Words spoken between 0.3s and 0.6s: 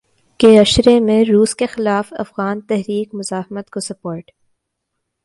کے